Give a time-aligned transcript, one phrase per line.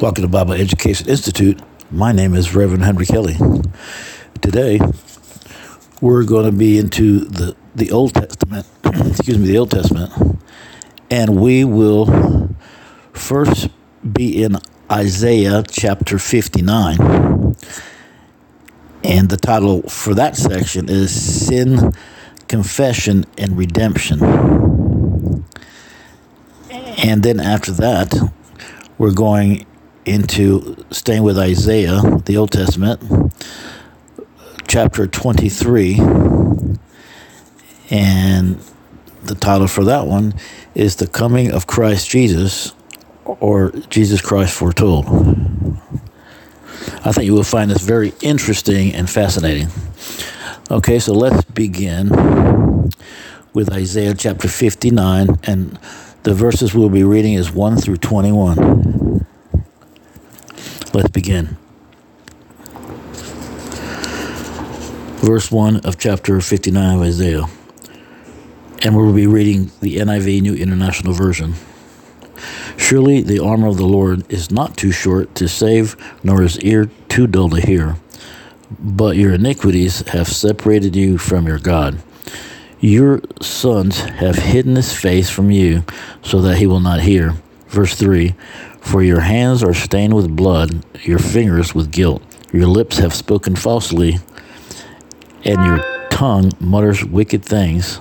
[0.00, 1.62] Welcome to Bible Education Institute.
[1.88, 3.36] My name is Reverend Henry Kelly.
[4.40, 4.80] Today,
[6.00, 10.40] we're going to be into the, the Old Testament, excuse me, the Old Testament,
[11.10, 12.56] and we will
[13.12, 13.68] first
[14.12, 14.58] be in
[14.90, 17.54] Isaiah chapter 59.
[19.04, 21.92] And the title for that section is Sin,
[22.48, 24.20] Confession, and Redemption.
[26.98, 28.12] And then after that,
[28.98, 29.66] we're going
[30.04, 33.32] into staying with Isaiah, the Old Testament,
[34.66, 35.98] chapter 23.
[37.90, 38.58] And
[39.22, 40.34] the title for that one
[40.74, 42.72] is The Coming of Christ Jesus
[43.24, 45.06] or Jesus Christ Foretold.
[47.04, 49.68] I think you will find this very interesting and fascinating.
[50.70, 52.08] Okay, so let's begin
[53.52, 55.78] with Isaiah chapter 59, and
[56.24, 59.26] the verses we'll be reading is 1 through 21.
[60.94, 61.56] Let's begin.
[65.18, 67.46] Verse 1 of chapter 59 of Isaiah.
[68.84, 71.54] And we'll be reading the NIV New International Version.
[72.76, 76.88] Surely the arm of the Lord is not too short to save, nor his ear
[77.08, 77.96] too dull to hear.
[78.78, 82.00] But your iniquities have separated you from your God.
[82.78, 85.82] Your sons have hidden his face from you,
[86.22, 87.34] so that he will not hear.
[87.66, 88.36] Verse 3
[88.84, 92.22] For your hands are stained with blood, your fingers with guilt.
[92.52, 94.18] Your lips have spoken falsely,
[95.44, 97.98] and your tongue mutters wicked things.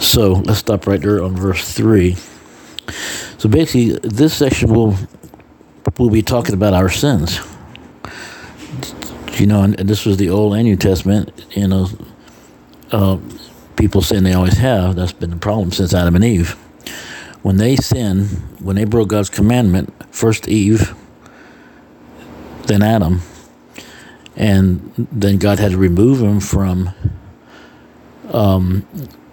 [0.00, 2.16] So let's stop right there on verse 3.
[3.38, 4.96] So basically, this section will
[5.98, 7.40] will be talking about our sins.
[9.32, 11.32] You know, and, this was the Old and New Testament.
[11.50, 11.88] You know,
[12.92, 13.18] uh,
[13.76, 14.94] people saying they always have.
[14.94, 16.56] That's been the problem since Adam and Eve.
[17.46, 18.26] When they sinned,
[18.58, 20.96] when they broke God's commandment, first Eve,
[22.64, 23.20] then Adam,
[24.34, 26.90] and then God had to remove him from
[28.32, 28.84] um,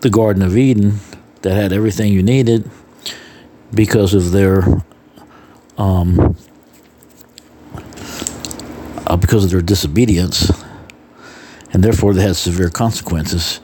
[0.02, 1.00] the Garden of Eden
[1.42, 2.70] that had everything you needed
[3.74, 4.62] because of their
[5.80, 6.38] um,
[9.08, 10.52] uh, because of their disobedience,
[11.72, 13.60] and therefore they had severe consequences.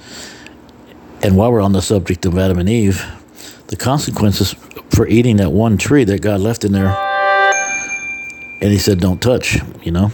[1.22, 3.06] And while we're on the subject of Adam and Eve,
[3.70, 4.56] the consequences
[4.90, 6.96] for eating that one tree that God left in there,
[8.62, 10.12] and He said, "Don't touch," you know.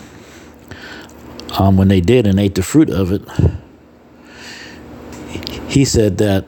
[1.58, 3.24] Um, when they did and ate the fruit of it,
[5.68, 6.46] He said that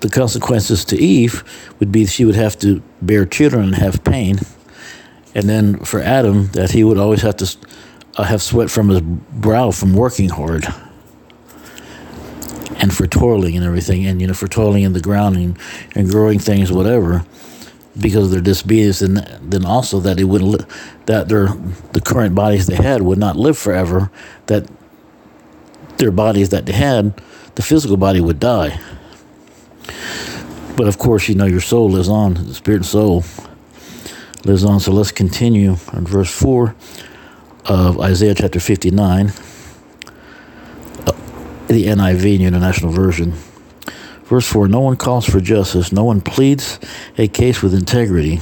[0.00, 1.42] the consequences to Eve
[1.80, 4.38] would be she would have to bear children and have pain,
[5.34, 7.56] and then for Adam that he would always have to
[8.16, 10.66] uh, have sweat from his brow from working hard,
[12.78, 15.58] and for toiling and everything, and you know for toiling in the ground and,
[15.94, 17.24] and growing things, whatever,
[17.98, 20.66] because of their disobedience, and then also that it wouldn't li-
[21.06, 21.48] that their
[21.92, 24.10] the current bodies they had would not live forever,
[24.46, 24.68] that
[25.98, 27.20] their bodies that they had,
[27.56, 28.80] the physical body would die.
[30.76, 33.24] But of course, you know, your soul lives on, the spirit and soul
[34.44, 34.78] lives on.
[34.78, 36.74] So let's continue on verse 4
[37.64, 39.32] of Isaiah chapter 59, uh,
[41.68, 43.32] the NIV, the International Version.
[44.24, 46.78] Verse 4 No one calls for justice, no one pleads
[47.16, 48.40] a case with integrity.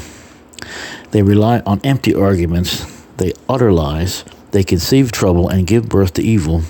[1.11, 2.85] They rely on empty arguments,
[3.17, 6.63] they utter lies, they conceive trouble and give birth to evil.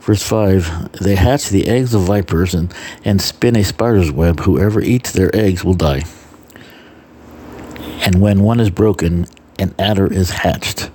[0.00, 2.72] Verse 5 They hatch the eggs of vipers and,
[3.04, 4.40] and spin a spider's web.
[4.40, 6.04] Whoever eats their eggs will die.
[8.00, 9.26] And when one is broken,
[9.58, 10.90] an adder is hatched.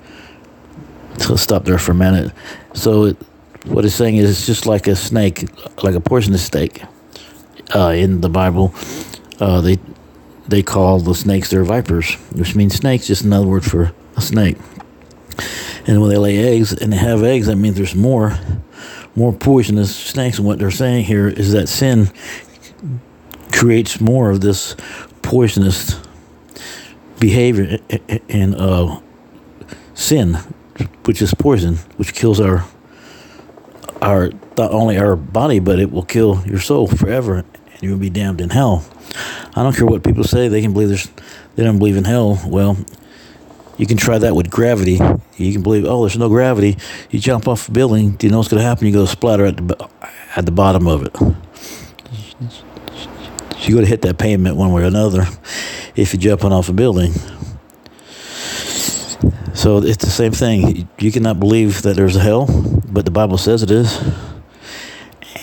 [1.17, 2.31] So stop there for a minute.
[2.73, 3.17] So it,
[3.65, 5.45] what it's saying is it's just like a snake,
[5.83, 6.83] like a poisonous snake.
[7.73, 8.73] Uh, in the Bible,
[9.39, 9.79] uh, they
[10.47, 14.57] they call the snakes their vipers, which means snakes, just another word for a snake.
[15.87, 18.37] And when they lay eggs and they have eggs, that means there's more
[19.15, 20.37] more poisonous snakes.
[20.37, 22.11] And what they're saying here is that sin
[23.51, 24.75] creates more of this
[25.21, 25.99] poisonous
[27.19, 27.79] behavior
[28.27, 28.99] and uh,
[29.93, 30.35] sin,
[31.05, 32.65] which is poison, which kills our
[34.01, 37.45] our not only our body, but it will kill your soul forever, and
[37.81, 38.85] you'll be damned in hell.
[39.55, 41.09] I don't care what people say; they can believe there's
[41.55, 42.41] they don't believe in hell.
[42.45, 42.77] Well,
[43.77, 44.99] you can try that with gravity.
[45.37, 46.77] You can believe, oh, there's no gravity.
[47.09, 48.11] You jump off a building.
[48.11, 48.87] Do you know what's going to happen?
[48.87, 49.89] You go splatter at the
[50.35, 51.15] at the bottom of it.
[53.61, 55.27] You're going to hit that pavement one way or another
[55.95, 57.13] if you're jumping off a building.
[59.53, 60.87] So it's the same thing.
[60.97, 62.47] You cannot believe that there's a hell,
[62.89, 64.01] but the Bible says it is.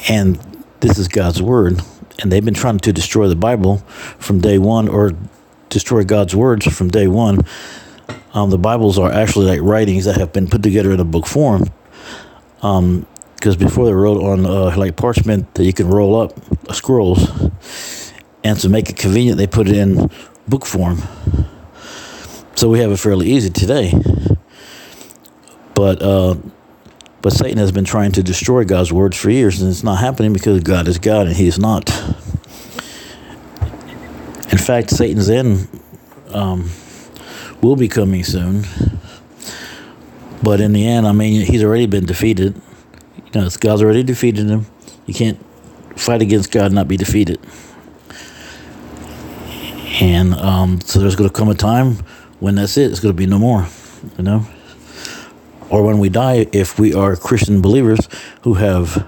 [0.08, 0.36] And
[0.80, 1.80] this is God's word.
[2.20, 3.78] and they've been trying to destroy the Bible
[4.18, 5.12] from day one or
[5.68, 7.40] destroy God's words from day one.
[8.34, 11.26] Um, the Bibles are actually like writings that have been put together in a book
[11.26, 11.70] form.
[12.62, 16.32] Um, because before they wrote on uh, like parchment that you can roll up
[16.74, 17.30] scrolls,
[18.42, 20.10] and to make it convenient, they put it in
[20.48, 21.00] book form.
[22.58, 23.92] So we have it fairly easy today.
[25.74, 26.34] But uh,
[27.22, 30.32] but Satan has been trying to destroy God's words for years, and it's not happening
[30.32, 31.88] because God is God and He is not.
[34.50, 35.68] In fact, Satan's end
[36.30, 36.68] um,
[37.62, 38.64] will be coming soon.
[40.42, 42.60] But in the end, I mean, he's already been defeated.
[43.32, 44.66] You know, God's already defeated him.
[45.06, 45.38] You can't
[45.96, 47.38] fight against God and not be defeated.
[50.00, 51.98] And um, so there's going to come a time
[52.40, 52.90] when that's it.
[52.90, 53.66] It's going to be no more,
[54.16, 54.46] you know?
[55.70, 58.08] Or when we die, if we are Christian believers
[58.42, 59.06] who have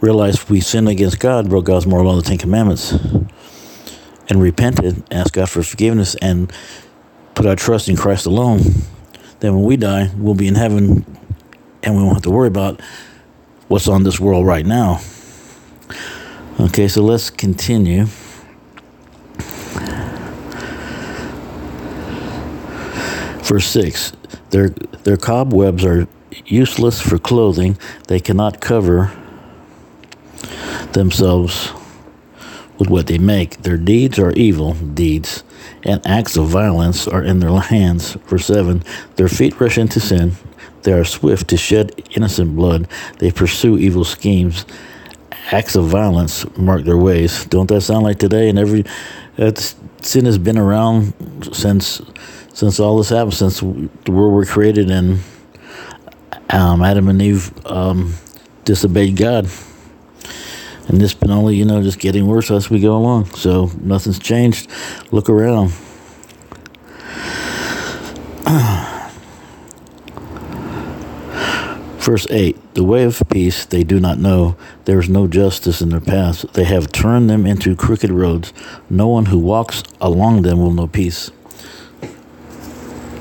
[0.00, 5.32] realized we sinned against God, broke God's moral law, the Ten Commandments, and repented, asked
[5.34, 6.52] God for forgiveness, and
[7.34, 8.60] put our trust in Christ alone,
[9.40, 11.04] then when we die, we'll be in heaven
[11.82, 12.80] and we won't have to worry about
[13.68, 15.00] what's on this world right now.
[16.58, 18.06] Okay, so let's continue.
[23.48, 24.12] Verse 6
[24.50, 24.68] their,
[25.04, 26.06] their cobwebs are
[26.44, 29.10] useless for clothing, they cannot cover
[30.92, 31.72] themselves
[32.78, 33.62] with what they make.
[33.62, 35.44] Their deeds are evil deeds,
[35.82, 38.14] and acts of violence are in their hands.
[38.26, 38.84] Verse 7
[39.16, 40.32] Their feet rush into sin.
[40.82, 42.86] They are swift to shed innocent blood.
[43.18, 44.66] They pursue evil schemes.
[45.50, 47.46] Acts of violence mark their ways.
[47.46, 48.50] Don't that sound like today?
[48.50, 48.84] And every
[50.02, 51.14] sin has been around
[51.52, 52.02] since
[52.58, 55.20] since all this happened, since the world were created and
[56.50, 58.14] um, Adam and Eve um,
[58.64, 59.48] disobeyed God.
[60.88, 63.26] And it's been only, you know, just getting worse as we go along.
[63.26, 64.68] So nothing's changed.
[65.12, 65.68] Look around.
[72.00, 74.56] Verse 8 The way of peace they do not know.
[74.84, 76.44] There is no justice in their paths.
[76.54, 78.52] They have turned them into crooked roads.
[78.90, 81.30] No one who walks along them will know peace.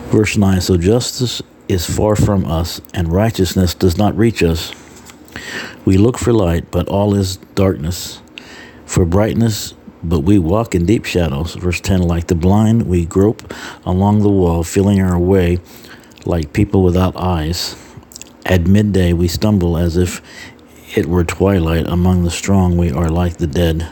[0.07, 4.71] Verse 9 So justice is far from us, and righteousness does not reach us.
[5.83, 8.21] We look for light, but all is darkness.
[8.85, 11.55] For brightness, but we walk in deep shadows.
[11.55, 13.53] Verse 10 Like the blind, we grope
[13.85, 15.59] along the wall, feeling our way
[16.25, 17.75] like people without eyes.
[18.45, 20.21] At midday, we stumble as if
[20.95, 21.85] it were twilight.
[21.85, 23.91] Among the strong, we are like the dead.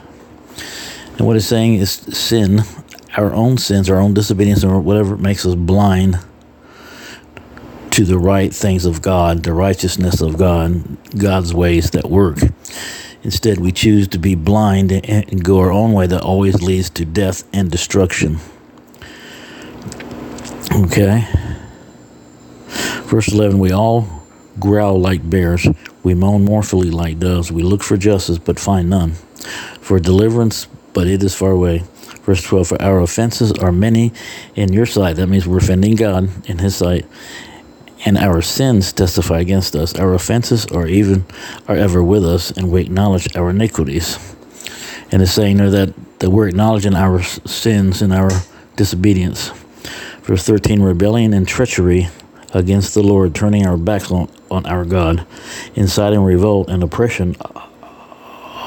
[1.17, 2.61] And what it's saying is sin,
[3.17, 6.19] our own sins, our own disobedience, or whatever makes us blind
[7.91, 12.39] to the right things of God, the righteousness of God, God's ways that work.
[13.23, 17.05] Instead, we choose to be blind and go our own way that always leads to
[17.05, 18.37] death and destruction.
[20.71, 21.25] Okay.
[23.05, 24.07] Verse 11 We all
[24.59, 25.67] growl like bears,
[26.03, 29.13] we moan mournfully like doves, we look for justice but find none,
[29.79, 31.83] for deliverance, but it is far away.
[32.25, 34.11] Verse 12 For our offenses are many
[34.55, 35.15] in your sight.
[35.15, 37.05] That means we're offending God in His sight
[38.05, 39.95] and our sins testify against us.
[39.95, 41.25] Our offenses are even
[41.67, 44.19] are ever with us, and we acknowledge our iniquities.
[45.11, 48.29] And it's saying there that, that we're acknowledging our sins and our
[48.75, 49.49] disobedience.
[50.21, 52.09] Verse 13 rebellion and treachery
[52.53, 55.25] against the Lord, turning our backs on, on our God,
[55.75, 57.35] inciting revolt and oppression,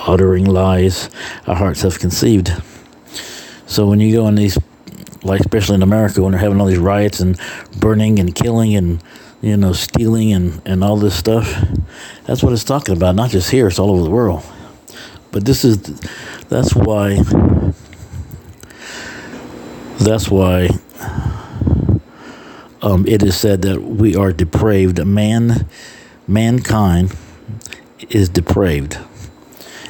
[0.06, 1.10] uttering lies
[1.46, 2.50] our hearts have conceived.
[3.68, 4.58] So when you go in these,
[5.22, 7.38] like especially in America, when they're having all these riots and
[7.78, 9.00] burning and killing and
[9.40, 11.46] you know, stealing and, and all this stuff.
[12.26, 13.14] That's what it's talking about.
[13.14, 14.44] Not just here, it's all over the world.
[15.30, 15.78] But this is,
[16.48, 17.18] that's why,
[20.00, 20.68] that's why
[22.82, 25.04] um, it is said that we are depraved.
[25.04, 25.68] Man,
[26.26, 27.14] mankind
[28.08, 28.98] is depraved.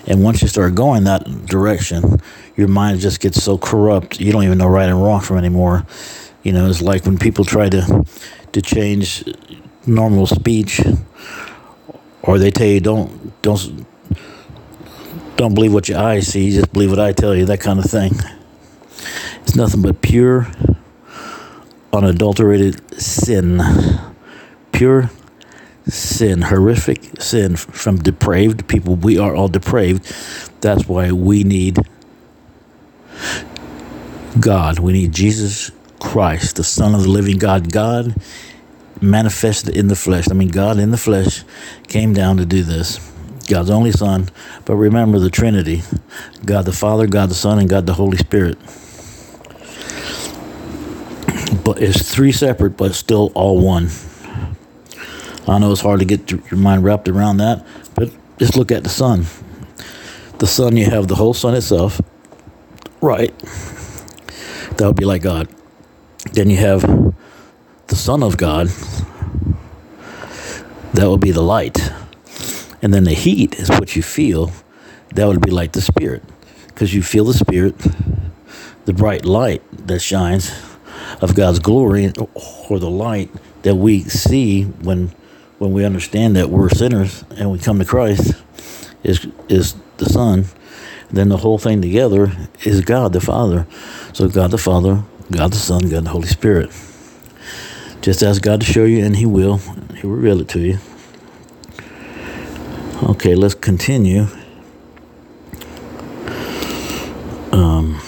[0.06, 2.20] And once you start going that direction,
[2.58, 5.86] your mind just gets so corrupt, you don't even know right and wrong from anymore.
[6.42, 8.04] You know, it's like when people try to
[8.50, 9.24] to change
[9.86, 10.80] normal speech,
[12.22, 13.86] or they tell you don't don't
[15.36, 17.84] don't believe what your eyes see, just believe what I tell you, that kind of
[17.84, 18.12] thing.
[19.42, 20.48] It's nothing but pure,
[21.92, 23.60] unadulterated sin,
[24.72, 25.10] pure
[25.86, 28.96] sin, horrific sin from depraved people.
[28.96, 30.12] We are all depraved.
[30.60, 31.78] That's why we need
[34.40, 34.78] God.
[34.78, 35.70] We need Jesus
[36.00, 37.72] Christ, the Son of the living God.
[37.72, 38.14] God
[39.00, 40.30] manifested in the flesh.
[40.30, 41.44] I mean, God in the flesh
[41.88, 42.98] came down to do this.
[43.48, 44.28] God's only Son.
[44.64, 45.82] But remember the Trinity
[46.44, 48.58] God the Father, God the Son, and God the Holy Spirit.
[51.64, 53.88] But it's three separate, but still all one.
[55.46, 58.84] I know it's hard to get your mind wrapped around that, but just look at
[58.84, 59.26] the sun.
[60.38, 62.00] The Sun, you have the whole sun itself,
[63.00, 63.36] right?
[64.76, 65.48] That would be like God.
[66.32, 66.82] Then you have
[67.88, 68.68] the Son of God,
[70.94, 71.92] that would be the light.
[72.82, 74.52] And then the heat is what you feel,
[75.14, 76.22] that would be like the Spirit.
[76.68, 77.76] Because you feel the Spirit,
[78.84, 80.52] the bright light that shines
[81.20, 82.12] of God's glory,
[82.70, 83.30] or the light
[83.62, 85.12] that we see when
[85.58, 88.34] when we understand that we're sinners and we come to Christ
[89.02, 90.44] is is the Son.
[91.10, 92.32] Then the whole thing together
[92.64, 93.66] is God the Father.
[94.12, 96.70] So God the Father, God the Son, God the Holy Spirit.
[98.02, 99.58] Just ask God to show you, and He will.
[99.96, 100.78] He will reveal it to you.
[103.02, 104.26] Okay, let's continue.
[107.52, 108.00] Um,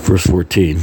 [0.00, 0.80] verse 14.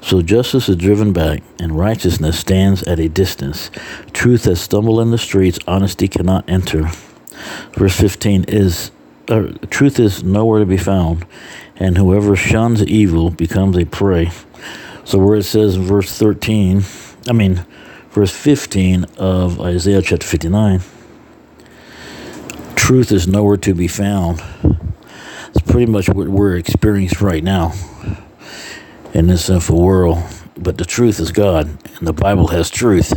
[0.00, 3.70] So justice is driven back, and righteousness stands at a distance.
[4.12, 6.90] Truth has stumbled in the streets, honesty cannot enter.
[7.72, 8.90] Verse 15 is
[9.28, 11.24] uh, truth is nowhere to be found,
[11.76, 14.30] and whoever shuns evil becomes a prey.
[15.04, 16.82] So where it says verse 13,
[17.28, 17.64] I mean,
[18.10, 20.80] verse 15 of Isaiah chapter 59,
[22.76, 24.42] truth is nowhere to be found.
[25.48, 27.72] It's pretty much what we're experiencing right now
[29.14, 30.18] in this sinful world.
[30.56, 31.66] But the truth is God,
[31.98, 33.12] and the Bible has truth.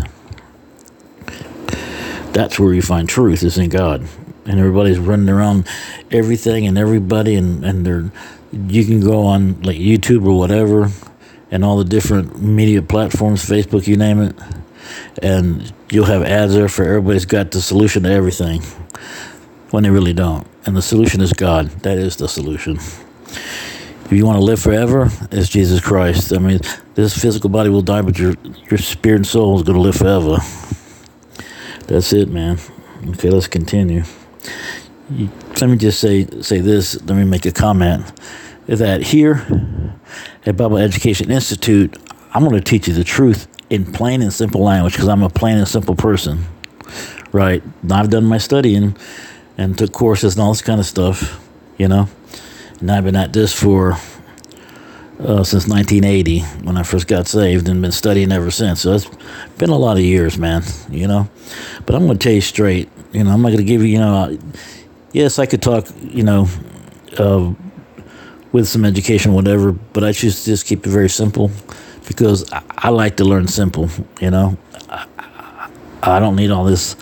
[2.35, 4.05] That's where you find truth, is in God.
[4.45, 5.69] And everybody's running around
[6.11, 8.11] everything and everybody, and, and they're,
[8.51, 10.89] you can go on like YouTube or whatever,
[11.49, 14.35] and all the different media platforms, Facebook, you name it,
[15.23, 18.61] and you'll have ads there for everybody's got the solution to everything
[19.71, 20.45] when they really don't.
[20.65, 21.69] And the solution is God.
[21.83, 22.75] That is the solution.
[22.75, 26.33] If you want to live forever, it's Jesus Christ.
[26.33, 26.59] I mean,
[26.95, 28.33] this physical body will die, but your
[28.69, 30.39] your spirit and soul is going to live forever.
[31.87, 32.57] That's it, man.
[33.09, 34.03] Okay, let's continue.
[35.09, 36.95] Let me just say say this.
[37.03, 38.11] Let me make a comment.
[38.67, 39.45] That here
[40.45, 41.95] at Bible Education Institute,
[42.33, 45.29] I'm going to teach you the truth in plain and simple language because I'm a
[45.29, 46.45] plain and simple person,
[47.31, 47.61] right?
[47.91, 48.97] I've done my studying
[49.57, 51.39] and took courses and all this kind of stuff,
[51.77, 52.09] you know.
[52.79, 53.97] And I've been at this for
[55.19, 58.81] uh, since 1980 when I first got saved and been studying ever since.
[58.81, 59.09] So it's
[59.57, 61.29] been a lot of years, man, you know.
[61.85, 63.87] But I'm going to tell you straight, you know, I'm not going to give you,
[63.87, 64.37] you know,
[65.13, 66.47] yes, I could talk, you know,
[67.17, 67.53] uh,
[68.51, 71.51] with some education, whatever, but I choose to just keep it very simple
[72.07, 73.89] because I, I like to learn simple,
[74.21, 74.57] you know.
[74.89, 75.05] I,
[76.03, 76.95] I don't need all this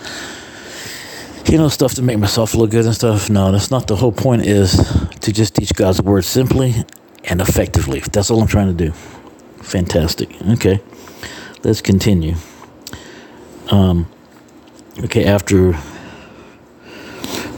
[1.46, 3.28] you know, stuff to make myself look good and stuff.
[3.28, 4.46] No, that's not the whole point.
[4.46, 4.72] Is
[5.20, 6.74] to just teach God's word simply
[7.24, 8.00] and effectively.
[8.00, 8.92] That's all I'm trying to do.
[9.62, 10.30] Fantastic.
[10.50, 10.80] Okay,
[11.62, 12.34] let's continue.
[13.70, 14.06] Um,
[15.04, 15.74] okay, after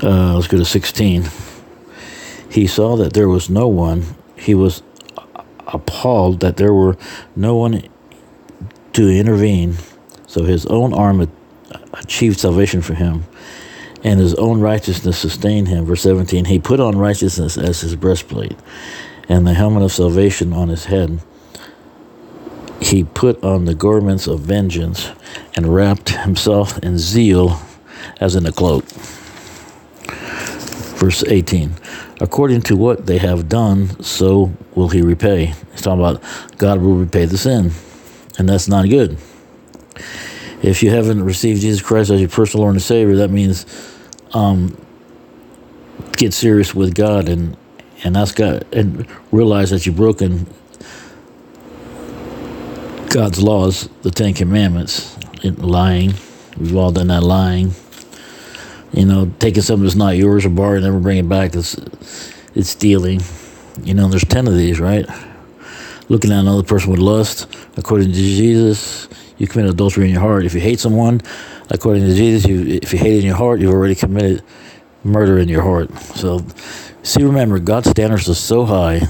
[0.02, 1.28] uh, let's go to 16.
[2.50, 4.04] He saw that there was no one.
[4.36, 4.82] He was
[5.66, 6.96] appalled that there were
[7.34, 7.82] no one
[8.92, 9.76] to intervene.
[10.26, 11.30] So his own arm
[11.92, 13.24] achieved salvation for him
[14.04, 15.84] and his own righteousness sustained him.
[15.84, 18.56] Verse 17 He put on righteousness as his breastplate,
[19.28, 21.20] and the helmet of salvation on his head.
[22.80, 25.10] He put on the garments of vengeance
[25.54, 27.60] and wrapped himself in zeal
[28.20, 28.84] as in a cloak.
[30.96, 31.74] Verse 18
[32.20, 35.54] According to what they have done, so will he repay.
[35.72, 36.22] He's talking about
[36.56, 37.72] God will repay the sin,
[38.38, 39.18] and that's not good.
[40.62, 43.66] If you haven't received Jesus Christ as your personal Lord and Savior, that means
[44.32, 44.76] um,
[46.12, 47.56] get serious with God and
[48.06, 50.46] and ask God and realize that you've broken
[53.10, 56.14] God's laws, the Ten Commandments, lying.
[56.56, 57.72] We've all done that lying.
[58.92, 61.54] You know, taking something that's not yours or borrowing, never bring it back.
[61.54, 61.76] It's
[62.54, 63.20] it's stealing.
[63.82, 65.06] You know, there's ten of these, right?
[66.08, 67.46] Looking at another person with lust,
[67.76, 69.08] according to Jesus,
[69.38, 70.46] you commit adultery in your heart.
[70.46, 71.20] If you hate someone,
[71.68, 74.42] according to Jesus, you, if you hate in your heart, you've already committed
[75.04, 75.92] murder in your heart.
[76.14, 76.44] So,
[77.06, 79.02] see, remember, God's standards are so high,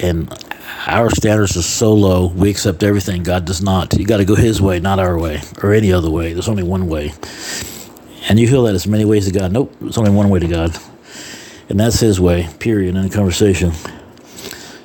[0.00, 0.32] and
[0.86, 2.28] our standards are so low.
[2.28, 3.22] We accept everything.
[3.22, 3.96] God does not.
[3.98, 6.32] You got to go His way, not our way, or any other way.
[6.32, 7.12] There's only one way.
[8.28, 9.52] And you feel that there's many ways to God.
[9.52, 10.76] Nope, there's only one way to God,
[11.68, 12.48] and that's His way.
[12.58, 12.96] Period.
[12.96, 13.72] In the conversation.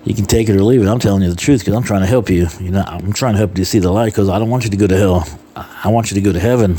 [0.03, 0.87] You can take it or leave it.
[0.87, 2.47] I'm telling you the truth because I'm trying to help you.
[2.61, 4.69] You know, I'm trying to help you see the light because I don't want you
[4.69, 5.27] to go to hell.
[5.53, 6.77] I want you to go to heaven.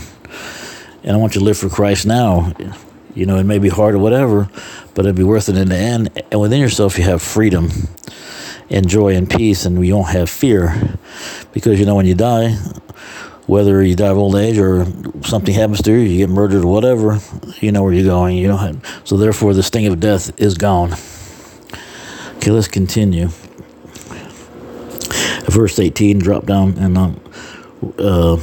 [1.03, 2.55] and I want you to live for Christ now.
[3.19, 4.49] You know, it may be hard or whatever,
[4.95, 6.23] but it'd be worth it in the end.
[6.31, 7.69] And within yourself, you have freedom
[8.71, 10.97] and joy and peace, and you don't have fear.
[11.53, 12.53] Because, you know, when you die,
[13.49, 14.87] whether you die of old age or
[15.25, 17.19] something happens to you, you get murdered or whatever,
[17.61, 18.37] you know where you're going.
[18.37, 20.93] You know, so therefore, the sting of death is gone.
[22.37, 23.31] Okay, let's continue.
[25.49, 27.21] Verse 18, drop down and um,
[27.99, 28.39] uh,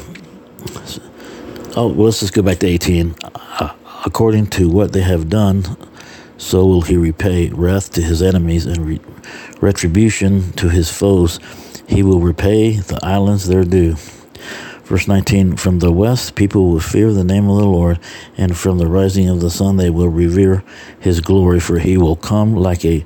[1.78, 3.16] oh, well, let's just go back to 18.
[3.24, 3.74] Uh,
[4.06, 5.78] according to what they have done,
[6.38, 9.02] so will he repay wrath to his enemies and re-
[9.60, 11.40] retribution to his foes.
[11.88, 13.96] He will repay the islands their due.
[14.84, 18.00] Verse 19 From the west, people will fear the name of the Lord,
[18.38, 20.64] and from the rising of the sun, they will revere
[21.00, 23.04] his glory, for he will come like a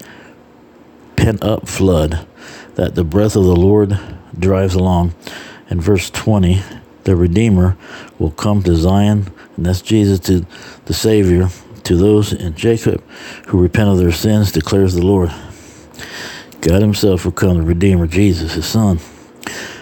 [1.16, 2.28] pent up flood
[2.76, 3.98] that the breath of the Lord
[4.38, 5.14] drives along.
[5.70, 6.62] And verse 20
[7.06, 7.78] The Redeemer
[8.18, 10.46] will come to Zion, and that's Jesus, to
[10.86, 11.50] the Savior,
[11.84, 13.04] to those in Jacob
[13.48, 15.34] who repent of their sins, declares the Lord.
[16.62, 19.00] God Himself will come, the Redeemer, Jesus, His Son.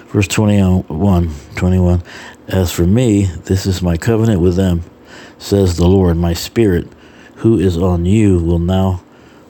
[0.07, 2.03] Verse 21, 21
[2.48, 4.81] As for me, this is my covenant with them,
[5.38, 6.17] says the Lord.
[6.17, 6.88] My spirit,
[7.36, 9.03] who is on you, will now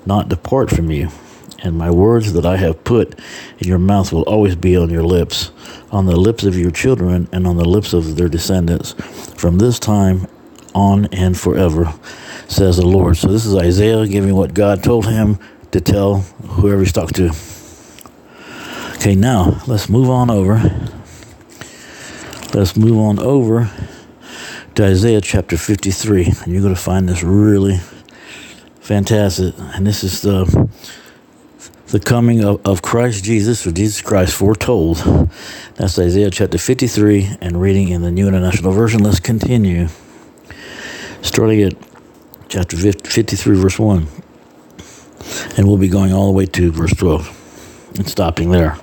[0.06, 1.08] not depart from you.
[1.64, 3.20] And my words that I have put
[3.60, 5.52] in your mouth will always be on your lips,
[5.92, 8.94] on the lips of your children, and on the lips of their descendants,
[9.36, 10.28] from this time
[10.76, 11.94] on and forever,
[12.48, 13.18] says the Lord.
[13.18, 15.40] So this is Isaiah giving what God told him
[15.72, 17.32] to tell whoever he's talking to.
[18.96, 20.62] Okay, now let's move on over.
[22.54, 23.70] Let's move on over
[24.76, 26.26] to Isaiah chapter 53.
[26.26, 27.80] And you're going to find this really
[28.80, 29.54] fantastic.
[29.58, 30.70] And this is the
[31.88, 34.98] the coming of, of Christ Jesus or Jesus Christ foretold.
[35.76, 39.04] That's Isaiah chapter 53 and reading in the New International Version.
[39.04, 39.88] Let's continue.
[41.22, 41.74] Starting at
[42.50, 44.08] chapter 53, verse 1.
[45.56, 48.78] And we'll be going all the way to verse 12 and stopping there.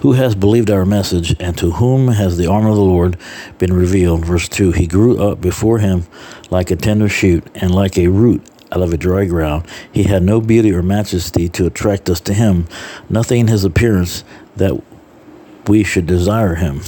[0.00, 3.18] Who has believed our message, and to whom has the arm of the Lord
[3.58, 4.24] been revealed?
[4.24, 6.06] Verse 2 He grew up before him
[6.50, 9.66] like a tender shoot, and like a root out of a dry ground.
[9.92, 12.66] He had no beauty or majesty to attract us to him,
[13.08, 14.24] nothing in his appearance
[14.56, 14.82] that
[15.66, 16.80] we should desire him.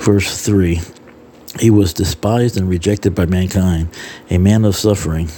[0.00, 0.80] Verse 3
[1.60, 3.88] He was despised and rejected by mankind,
[4.30, 5.28] a man of suffering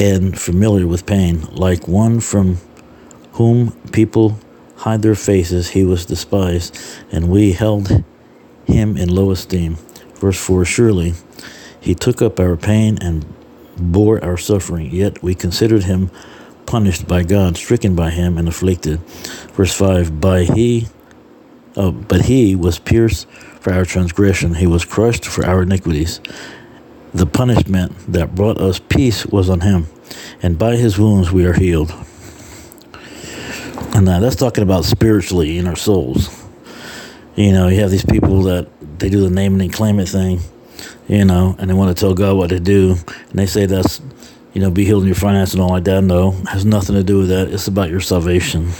[0.00, 2.56] and familiar with pain, like one from
[3.32, 4.38] whom people
[4.76, 6.78] hide their faces, he was despised,
[7.12, 8.02] and we held
[8.64, 9.76] him in low esteem.
[10.14, 11.12] Verse 4 Surely
[11.80, 13.24] he took up our pain and
[13.76, 16.10] bore our suffering, yet we considered him
[16.66, 19.00] punished by God, stricken by him, and afflicted.
[19.54, 20.86] Verse 5 By he,
[21.76, 26.20] oh, but he was pierced for our transgression, he was crushed for our iniquities.
[27.12, 29.88] The punishment that brought us peace was on him,
[30.42, 31.92] and by his wounds we are healed.
[33.92, 36.30] And now that's talking about spiritually in our souls.
[37.34, 40.08] You know, you have these people that they do the name it and claim it
[40.08, 40.40] thing,
[41.08, 42.96] you know, and they want to tell God what to do,
[43.30, 44.00] and they say that's,
[44.54, 46.02] you know, be healed in your finances and all like that.
[46.02, 47.48] No, has nothing to do with that.
[47.48, 48.70] It's about your salvation.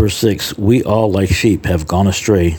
[0.00, 2.56] Verse 6 We all, like sheep, have gone astray.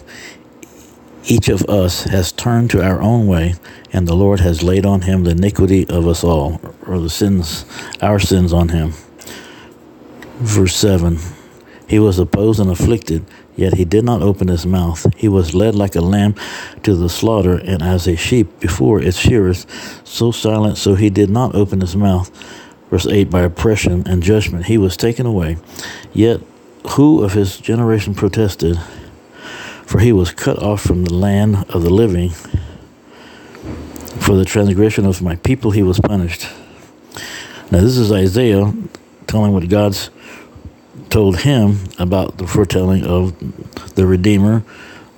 [1.25, 3.55] Each of us has turned to our own way,
[3.93, 7.65] and the Lord has laid on him the iniquity of us all, or the sins,
[8.01, 8.93] our sins on him.
[10.37, 11.19] Verse 7
[11.87, 15.05] He was opposed and afflicted, yet he did not open his mouth.
[15.15, 16.35] He was led like a lamb
[16.83, 19.65] to the slaughter, and as a sheep before its shearers,
[20.03, 22.29] so silent, so he did not open his mouth.
[22.89, 25.57] Verse 8 By oppression and judgment he was taken away.
[26.13, 26.41] Yet
[26.91, 28.79] who of his generation protested?
[29.85, 32.29] For he was cut off from the land of the living.
[34.19, 36.47] For the transgression of my people he was punished.
[37.71, 38.73] Now, this is Isaiah
[39.27, 40.09] telling what God's
[41.11, 43.37] told him about the foretelling of
[43.95, 44.63] the Redeemer,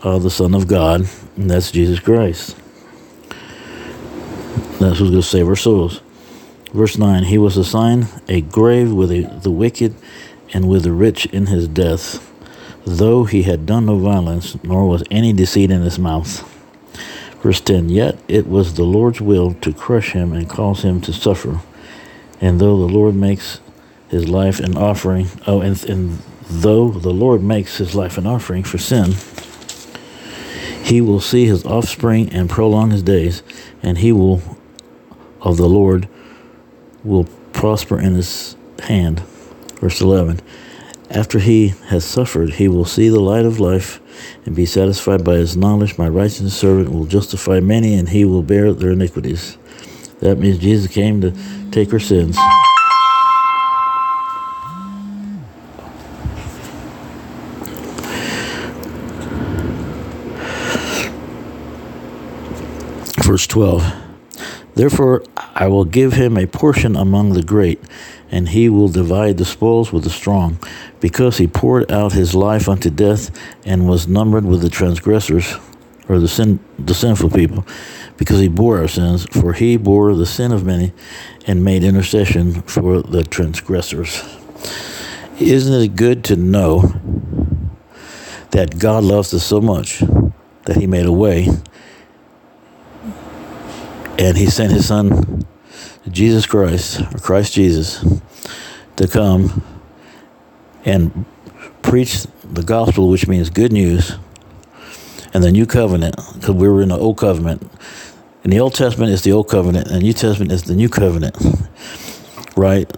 [0.01, 2.57] uh, the Son of God, and that's Jesus Christ.
[4.79, 6.01] That's who's going to save our souls.
[6.73, 9.95] Verse 9 He was assigned a grave with a, the wicked
[10.53, 12.29] and with the rich in his death
[12.85, 16.49] though he had done no violence, nor was any deceit in his mouth.
[17.41, 21.13] Verse 10 Yet it was the Lord's will to crush him and cause him to
[21.13, 21.61] suffer.
[22.41, 23.59] And though the Lord makes
[24.09, 28.63] his life an offering, oh, and, and though the Lord makes his life an offering
[28.63, 29.13] for sin,
[30.83, 33.41] he will see his offspring and prolong his days,
[33.81, 34.41] and he will,
[35.41, 36.07] of the Lord,
[37.03, 39.21] will prosper in his hand.
[39.79, 40.41] Verse 11
[41.09, 43.99] After he has suffered, he will see the light of life
[44.45, 45.97] and be satisfied by his knowledge.
[45.97, 49.57] My righteous servant will justify many, and he will bear their iniquities.
[50.19, 51.33] That means Jesus came to
[51.71, 52.37] take our sins.
[63.23, 63.89] Verse 12
[64.75, 67.81] Therefore I will give him a portion among the great,
[68.29, 70.59] and he will divide the spoils with the strong,
[70.99, 73.31] because he poured out his life unto death
[73.65, 75.55] and was numbered with the transgressors,
[76.09, 77.65] or the sin the sinful people,
[78.17, 80.91] because he bore our sins, for he bore the sin of many
[81.47, 84.21] and made intercession for the transgressors.
[85.39, 86.93] Isn't it good to know
[88.51, 89.99] that God loves us so much
[90.65, 91.47] that he made a way
[94.17, 95.45] and he sent his son,
[96.09, 98.03] Jesus Christ, or Christ Jesus,
[98.95, 99.63] to come
[100.85, 101.25] and
[101.81, 104.17] preach the gospel, which means good news,
[105.33, 107.69] and the new covenant, because we were in the old covenant.
[108.43, 110.89] And the Old Testament is the Old Covenant, and the New Testament is the New
[110.89, 111.37] Covenant,
[112.57, 112.91] right?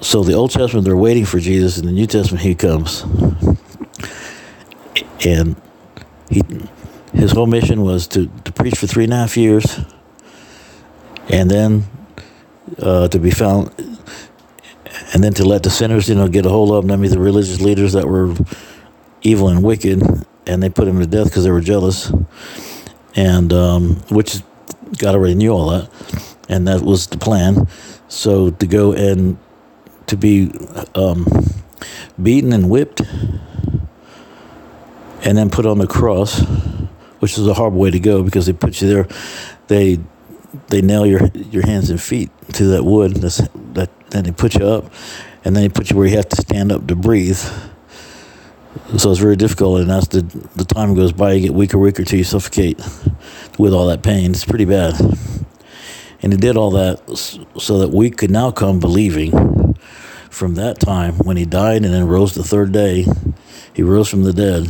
[0.00, 1.76] So the Old Testament, they're waiting for Jesus.
[1.76, 3.02] and the New Testament, he comes.
[5.24, 5.60] And
[6.30, 6.42] he,
[7.12, 9.80] his whole mission was to, to preach for three and a half years
[11.28, 11.84] and then
[12.78, 13.70] uh, to be found,
[15.12, 16.92] and then to let the sinners, you know, get a hold of them.
[16.92, 18.34] I mean, the religious leaders that were
[19.22, 20.02] evil and wicked,
[20.46, 22.12] and they put him to death because they were jealous,
[23.14, 24.40] and um, which
[24.96, 25.90] God already knew all that,
[26.48, 27.68] and that was the plan.
[28.08, 29.38] So to go and
[30.06, 30.50] to be
[30.94, 31.26] um,
[32.20, 33.02] beaten and whipped,
[35.22, 36.40] and then put on the cross,
[37.18, 39.08] which is a horrible way to go because they put you there.
[39.66, 39.98] They
[40.68, 43.16] they nail your your hands and feet to that wood.
[43.16, 43.40] That's,
[43.74, 44.92] that then they put you up,
[45.44, 47.40] and then they put you where you have to stand up to breathe.
[48.96, 50.22] So it's very difficult, and as the
[50.56, 52.80] the time goes by, you get weaker, weaker till you suffocate
[53.58, 54.30] with all that pain.
[54.30, 54.94] It's pretty bad.
[56.20, 56.98] And he did all that
[57.58, 59.76] so that we could now come believing
[60.30, 63.06] from that time when he died and then rose the third day.
[63.74, 64.66] He rose from the dead,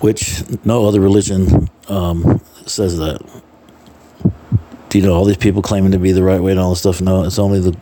[0.00, 3.20] which no other religion um, says that.
[4.88, 6.80] Do you know all these people claiming to be the right way and all this
[6.80, 7.00] stuff?
[7.00, 7.76] No, it's only the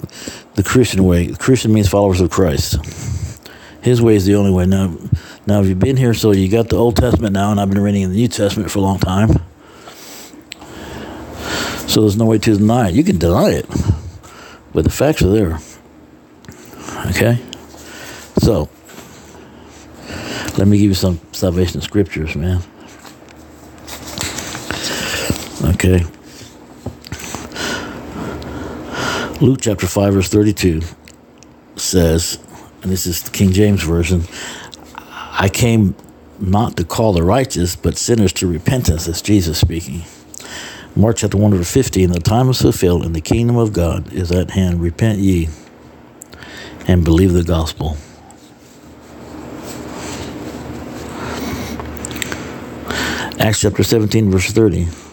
[0.55, 1.29] the Christian way.
[1.35, 2.77] Christian means followers of Christ.
[3.83, 4.64] His way is the only way.
[4.64, 4.97] Now,
[5.47, 7.81] now, if you've been here, so you got the Old Testament now, and I've been
[7.81, 9.29] reading in the New Testament for a long time.
[11.87, 12.94] So there's no way to deny it.
[12.94, 13.66] You can deny it,
[14.73, 15.59] but the facts are there.
[17.11, 17.38] Okay?
[18.38, 18.70] So,
[20.57, 22.62] let me give you some salvation scriptures, man.
[25.75, 26.05] Okay.
[29.41, 30.83] Luke chapter 5, verse 32
[31.75, 32.39] says,
[32.83, 34.23] and this is the King James Version
[34.97, 35.97] I came
[36.39, 39.07] not to call the righteous, but sinners to repentance.
[39.07, 40.03] That's Jesus speaking.
[40.95, 44.31] Mark chapter 1, verse 15 The time is fulfilled, and the kingdom of God is
[44.31, 44.81] at hand.
[44.81, 45.49] Repent ye
[46.87, 47.97] and believe the gospel.
[53.41, 55.04] Acts chapter 17, verse 30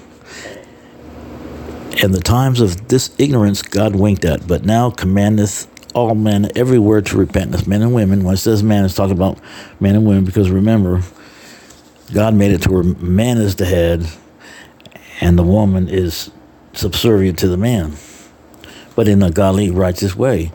[2.02, 7.02] in the times of this ignorance God winked at, but now commandeth all men everywhere
[7.02, 8.24] to repentance, men and women.
[8.24, 9.40] When it says man, it's talking about
[9.80, 11.04] men and women because remember,
[12.14, 14.06] God made it to where man is the head
[15.22, 16.32] and the woman is
[16.74, 17.94] subservient to the man,
[18.96, 20.52] but in a godly, righteous way.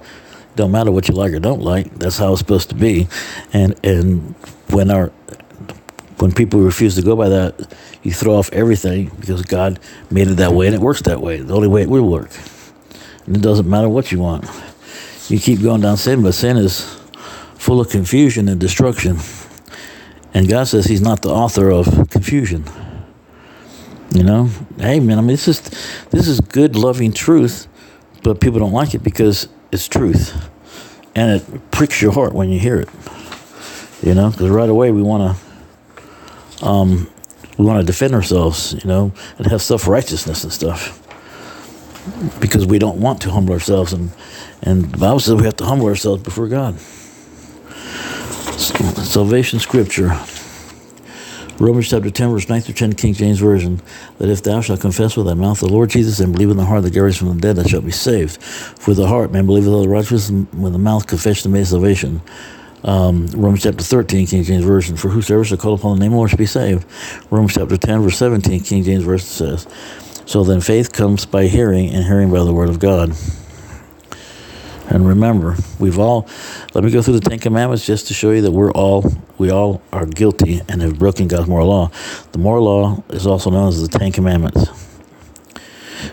[0.56, 1.98] Don't matter what you like or don't like.
[1.98, 3.08] That's how it's supposed to be.
[3.52, 4.34] And and
[4.70, 5.12] when our
[6.18, 7.76] when people refuse to go by that,
[8.06, 9.80] you throw off everything because God
[10.12, 11.38] made it that way and it works that way.
[11.38, 12.30] The only way it will work.
[13.26, 14.48] And it doesn't matter what you want.
[15.28, 16.82] You keep going down sin, but sin is
[17.56, 19.18] full of confusion and destruction.
[20.32, 22.64] And God says He's not the author of confusion.
[24.14, 25.60] You know, hey man, I mean this is
[26.10, 27.66] this is good, loving truth,
[28.22, 30.48] but people don't like it because it's truth,
[31.16, 32.88] and it pricks your heart when you hear it.
[34.00, 35.36] You know, because right away we want
[36.60, 37.10] to um,
[37.58, 41.02] we want to defend ourselves, you know, and have self righteousness and stuff.
[42.40, 44.10] Because we don't want to humble ourselves, and
[44.62, 46.78] and the Bible says we have to humble ourselves before God.
[48.58, 50.18] Salvation Scripture,
[51.58, 53.80] Romans chapter 10, verse 9 through 10, King James Version,
[54.18, 56.64] that if thou shalt confess with thy mouth the Lord Jesus and believe in the
[56.64, 58.42] heart that God raised from the dead, thou shalt be saved.
[58.42, 62.20] For the heart man believeth all the righteous, and with the mouth confession made salvation
[62.86, 66.14] um, Romans chapter 13, King James Version, for whosoever shall call upon the name of
[66.14, 66.86] the Lord shall be saved.
[67.30, 69.66] Romans chapter 10, verse 17, King James Version says,
[70.24, 73.12] So then faith comes by hearing, and hearing by the word of God.
[74.88, 76.28] And remember, we've all,
[76.74, 79.04] let me go through the Ten Commandments just to show you that we're all,
[79.36, 81.90] we all are guilty and have broken God's moral law.
[82.30, 84.70] The moral law is also known as the Ten Commandments.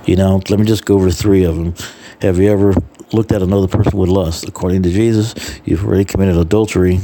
[0.05, 1.75] You know, let me just go over three of them.
[2.21, 2.73] Have you ever
[3.13, 4.47] looked at another person with lust?
[4.47, 6.99] According to Jesus, you've already committed adultery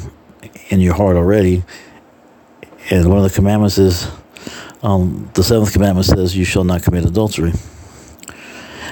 [0.69, 1.63] in your heart already.
[2.89, 4.07] And one of the commandments is,
[4.81, 7.53] um, the seventh commandment says, you shall not commit adultery.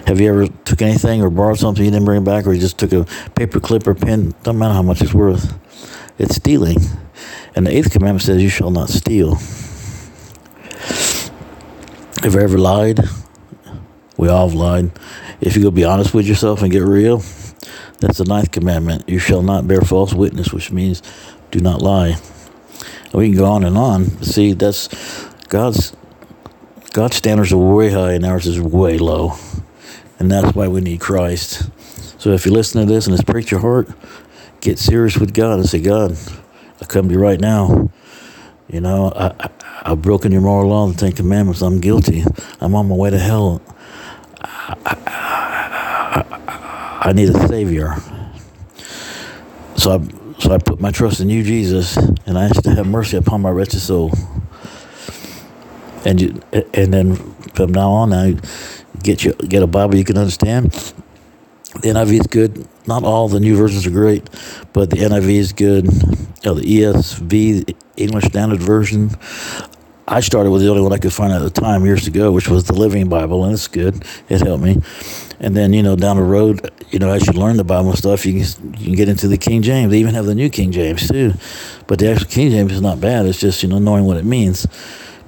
[0.05, 2.77] Have you ever took anything or borrowed something you didn't bring back, or you just
[2.77, 3.03] took a
[3.35, 4.33] paper clip or pen?
[4.43, 5.53] Doesn't matter how much it's worth.
[6.17, 6.77] It's stealing.
[7.55, 9.35] And the eighth commandment says, "You shall not steal."
[12.23, 13.01] Have you ever lied?
[14.17, 14.91] We all have lied.
[15.39, 17.19] If you go be honest with yourself and get real,
[17.99, 19.07] that's the ninth commandment.
[19.07, 21.01] You shall not bear false witness, which means
[21.51, 22.17] do not lie.
[23.13, 24.05] We can go on and on.
[24.23, 24.89] See, that's
[25.49, 25.95] God's
[26.93, 29.33] God's standards are way high and ours is way low.
[30.19, 31.69] And that's why we need Christ.
[32.19, 33.87] So if you listen to this and it's pricked your heart,
[34.61, 36.17] get serious with God and say, God,
[36.81, 37.91] I come to you right now.
[38.67, 39.49] You know, I, I,
[39.83, 41.61] I've broken your moral law, the Ten Commandments.
[41.61, 42.23] I'm guilty.
[42.59, 43.61] I'm on my way to hell.
[44.67, 46.23] I,
[47.03, 47.95] I, I need a Savior.
[49.75, 52.87] So I, so I put my trust in you, Jesus, and I ask to have
[52.87, 54.11] mercy upon my wretched soul.
[56.05, 56.41] And you,
[56.73, 57.15] and then
[57.55, 58.35] from now on, I
[59.03, 60.71] get you get a Bible you can understand.
[61.81, 62.67] The NIV is good.
[62.87, 64.29] Not all the new versions are great,
[64.73, 65.85] but the NIV is good.
[65.85, 69.11] You know, the ESV, the English Standard Version.
[70.09, 72.47] I started with the only one I could find at the time years ago, which
[72.47, 74.05] was the Living Bible, and it's good.
[74.29, 74.81] It helped me.
[75.39, 78.25] And then you know down the road, you know as you learn the Bible stuff,
[78.25, 79.91] you can you can get into the King James.
[79.91, 81.33] They even have the New King James too,
[81.87, 83.25] but the actual King James is not bad.
[83.25, 84.65] It's just you know knowing what it means.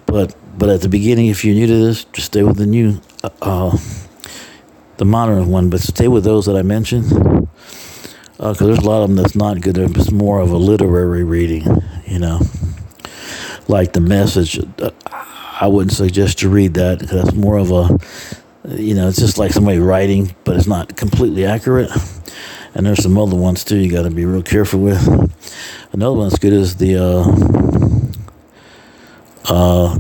[0.05, 3.01] But but at the beginning, if you're new to this, just stay with the new
[3.41, 3.77] uh,
[4.95, 7.09] the modern one, but stay with those that I mentioned
[8.37, 9.77] because uh, there's a lot of them that's not good.
[9.77, 11.65] It's more of a literary reading,
[12.05, 12.39] you know,
[13.69, 14.59] like the message.
[15.61, 17.99] I wouldn't suggest you read that because that's more of a,
[18.75, 21.91] you know, it's just like somebody writing, but it's not completely accurate.
[22.73, 25.05] And there's some other ones too you got to be real careful with.
[25.91, 27.23] Another one that's good is the uh,
[29.51, 29.99] uh,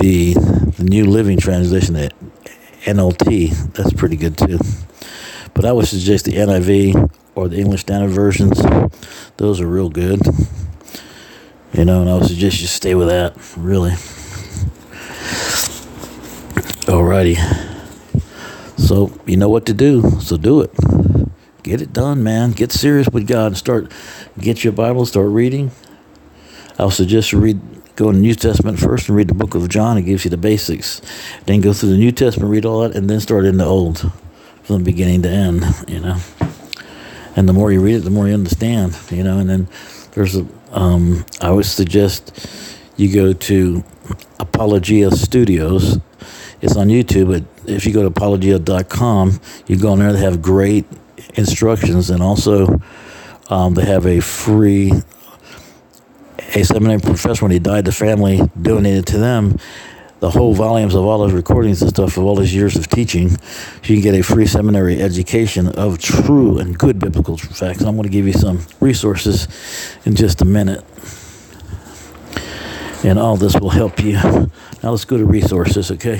[0.00, 2.10] the the New Living Translation, the
[2.84, 3.72] NLT.
[3.74, 4.58] That's pretty good too.
[5.54, 8.60] But I would suggest the NIV or the English Standard Versions.
[9.36, 10.20] Those are real good.
[11.76, 13.92] You know, and I would suggest you stay with that, really.
[16.86, 17.36] Alrighty.
[18.78, 20.70] So, you know what to do, so do it.
[21.62, 22.52] Get it done, man.
[22.52, 23.90] Get serious with God and start,
[24.38, 25.70] get your Bible, start reading.
[26.78, 27.60] I'll suggest you read
[27.96, 29.96] go in the New Testament first and read the book of John.
[29.98, 31.00] It gives you the basics.
[31.46, 34.10] Then go through the New Testament, read all that, and then start in the Old
[34.62, 36.18] from the beginning to end, you know.
[37.36, 39.38] And the more you read it, the more you understand, you know.
[39.38, 39.68] And then
[40.12, 43.82] there's a, um, I would suggest you go to
[44.38, 45.98] Apologia Studios.
[46.60, 50.42] It's on YouTube, but if you go to apologia.com, you go in there, they have
[50.42, 50.84] great
[51.34, 52.80] instructions, and also
[53.48, 54.92] um, they have a free
[56.56, 59.58] a seminary professor, when he died, the family donated to them
[60.20, 63.30] the whole volumes of all his recordings and stuff of all his years of teaching.
[63.30, 67.82] You can get a free seminary education of true and good biblical facts.
[67.82, 69.48] I'm going to give you some resources
[70.04, 70.84] in just a minute.
[73.04, 74.14] And all this will help you.
[74.14, 76.18] Now let's go to resources, okay?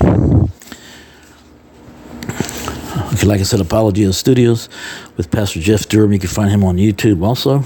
[3.14, 4.68] Okay, like I said, Apologia Studios
[5.16, 6.14] with Pastor Jeff Durbin.
[6.14, 7.64] You can find him on YouTube also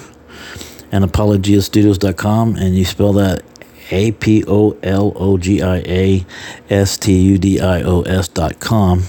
[0.93, 3.43] and apologiastudios.com, and you spell that
[3.91, 6.27] A P O L O G I A
[6.69, 9.05] S T U D I O S dot com.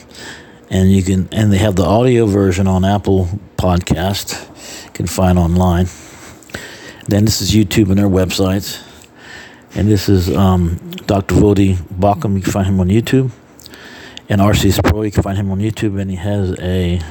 [0.69, 4.85] And you can, and they have the audio version on Apple Podcast.
[4.85, 5.87] You can find online.
[7.07, 8.85] Then this is YouTube and their websites.
[9.73, 10.75] And this is um,
[11.07, 11.35] Dr.
[11.35, 12.35] Voddie Baucham.
[12.35, 13.31] You can find him on YouTube.
[14.29, 15.99] And RC Sproul, you can find him on YouTube.
[15.99, 17.01] And he has a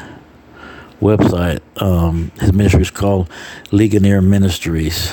[1.01, 1.61] website.
[1.83, 3.29] Um, his ministry is called
[3.73, 5.13] Ligonier Ministries.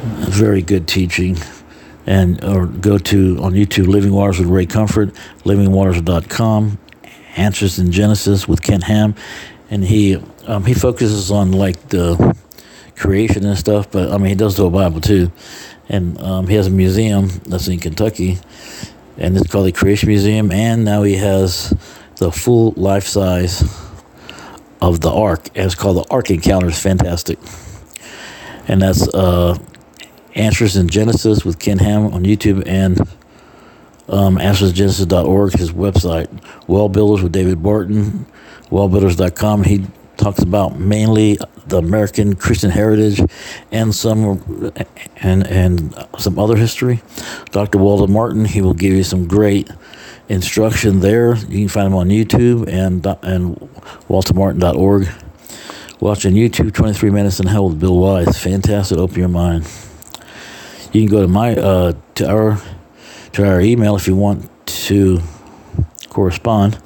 [0.00, 1.36] Very good teaching.
[2.06, 5.10] And or go to on YouTube Living Waters with Ray Comfort,
[5.44, 6.78] livingwaters.com,
[7.36, 9.14] Answers in Genesis with Ken Ham,
[9.70, 12.36] and he um, he focuses on like the
[12.96, 15.30] creation and stuff, but I mean he does do a Bible too,
[15.88, 18.38] and um, he has a museum that's in Kentucky,
[19.18, 21.74] and it's called the Creation Museum, and now he has
[22.16, 23.62] the full life size
[24.80, 25.48] of the Ark.
[25.54, 26.68] And it's called the Ark Encounter.
[26.68, 27.38] It's fantastic.
[28.66, 29.58] And that's uh,
[30.34, 33.00] Answers in Genesis with Ken Ham on YouTube and
[34.08, 36.28] um, AnswersGenesis.org, his website.
[36.66, 38.26] WallBuilders with David Barton,
[38.70, 39.64] wallbuilders.com.
[39.64, 39.86] He
[40.16, 43.20] talks about mainly the American Christian heritage
[43.70, 44.72] and some
[45.16, 47.00] and and some other history.
[47.52, 47.78] Dr.
[47.78, 49.70] Walter Martin, he will give you some great
[50.28, 51.36] instruction there.
[51.36, 53.56] You can find him on YouTube and and
[54.08, 55.08] waltermartin.org.
[56.00, 58.38] Watching YouTube 23 Minutes in Hell with Bill Wiese.
[58.38, 58.98] Fantastic.
[58.98, 59.66] Open your mind.
[60.92, 62.60] You can go to my uh, to our
[63.32, 64.48] to our email if you want
[64.88, 65.20] to
[66.08, 66.78] correspond.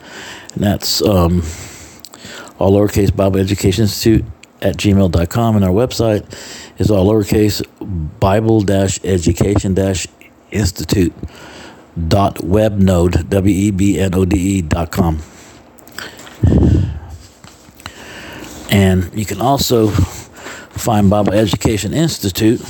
[0.55, 1.43] And that's um,
[2.59, 4.25] all lowercase Bible Education Institute
[4.61, 5.57] at gmail.com.
[5.57, 6.25] And our website
[6.79, 7.63] is all lowercase
[8.21, 9.77] Bible education
[10.51, 11.15] institute
[12.09, 15.21] dot webnode w e b n o d e dot com.
[18.71, 22.61] And you can also find Bible Education Institute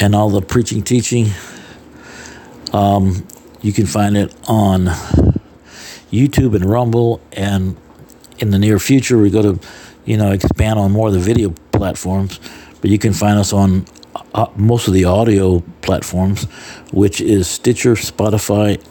[0.00, 1.30] and all the preaching, teaching.
[2.72, 3.26] Um,
[3.62, 4.86] you can find it on
[6.12, 7.20] YouTube and Rumble.
[7.32, 7.76] And
[8.38, 9.66] in the near future, we're going to,
[10.04, 12.40] you know, expand on more of the video platforms.
[12.80, 13.86] But you can find us on
[14.34, 16.44] uh, most of the audio platforms,
[16.92, 18.82] which is Stitcher, Spotify,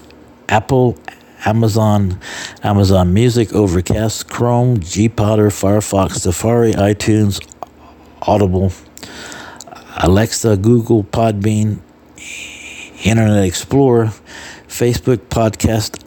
[0.50, 0.98] Apple,
[1.46, 2.20] Amazon,
[2.64, 7.46] Amazon Music, Overcast, Chrome, G Potter, Firefox, Safari, iTunes,
[8.24, 8.72] Audible,
[9.98, 11.80] Alexa, Google, Podbean,
[13.04, 14.14] Internet Explorer,
[14.68, 16.04] Facebook, Podcast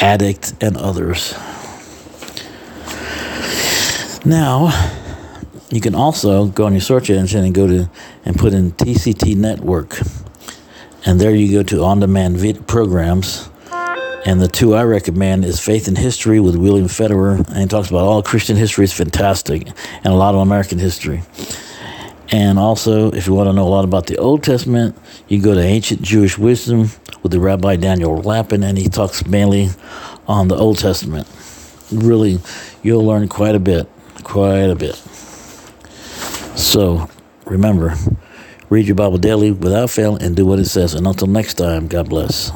[0.00, 1.34] Addict, and others.
[4.24, 4.70] Now,
[5.70, 7.90] you can also go on your search engine and go to
[8.24, 10.00] and put in TCT Network.
[11.04, 13.50] And there you go to on demand vid- programs
[14.24, 17.38] and the two I recommend is Faith and History with William Federer.
[17.48, 18.84] And he talks about all Christian history.
[18.84, 19.66] It's fantastic.
[19.66, 21.22] And a lot of American history.
[22.32, 24.96] And also, if you want to know a lot about the Old Testament,
[25.28, 26.88] you go to Ancient Jewish Wisdom
[27.22, 29.68] with the Rabbi Daniel Lapin, and he talks mainly
[30.26, 31.28] on the Old Testament.
[31.92, 32.38] Really,
[32.82, 33.86] you'll learn quite a bit,
[34.24, 34.96] quite a bit.
[36.56, 37.10] So,
[37.44, 37.94] remember,
[38.70, 40.94] read your Bible daily without fail and do what it says.
[40.94, 42.50] And until next time, God bless.